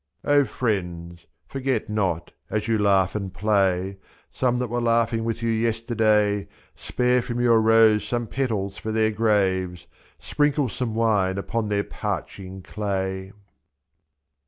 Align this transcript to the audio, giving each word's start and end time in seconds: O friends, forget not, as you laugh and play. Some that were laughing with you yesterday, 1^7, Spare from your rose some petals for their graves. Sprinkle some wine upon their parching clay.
O 0.23 0.45
friends, 0.45 1.27
forget 1.45 1.87
not, 1.87 2.31
as 2.49 2.67
you 2.67 2.79
laugh 2.79 3.13
and 3.13 3.31
play. 3.31 3.99
Some 4.31 4.57
that 4.57 4.67
were 4.71 4.81
laughing 4.81 5.23
with 5.23 5.43
you 5.43 5.51
yesterday, 5.51 6.45
1^7, 6.45 6.47
Spare 6.75 7.21
from 7.21 7.39
your 7.39 7.61
rose 7.61 8.03
some 8.07 8.25
petals 8.25 8.77
for 8.77 8.91
their 8.91 9.11
graves. 9.11 9.85
Sprinkle 10.17 10.69
some 10.69 10.95
wine 10.95 11.37
upon 11.37 11.69
their 11.69 11.83
parching 11.83 12.63
clay. 12.63 13.31